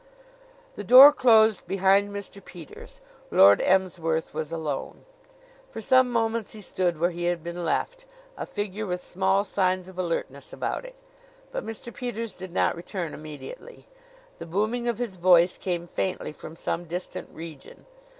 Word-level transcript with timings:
The 0.77 0.83
door 0.83 1.13
closed 1.13 1.67
behind 1.67 2.09
Mr. 2.09 2.43
Peters. 2.43 3.01
Lord 3.29 3.61
Emsworth 3.61 4.33
was 4.33 4.51
alone. 4.51 5.05
For 5.69 5.79
some 5.79 6.09
moments 6.09 6.53
he 6.53 6.61
stood 6.61 6.99
where 6.99 7.11
he 7.11 7.25
had 7.25 7.43
been 7.43 7.63
left, 7.63 8.07
a 8.35 8.47
figure 8.47 8.87
with 8.87 9.03
small 9.03 9.43
signs 9.43 9.87
of 9.87 9.99
alertness 9.99 10.51
about 10.51 10.85
it. 10.85 10.95
But 11.51 11.63
Mr. 11.63 11.93
Peters 11.93 12.33
did 12.33 12.51
not 12.51 12.75
return 12.75 13.13
immediately. 13.13 13.87
The 14.39 14.47
booming 14.47 14.87
of 14.87 14.97
his 14.97 15.17
voice 15.17 15.55
came 15.59 15.85
faintly 15.85 16.31
from 16.31 16.55
some 16.55 16.85
distant 16.85 17.29
region. 17.31 17.85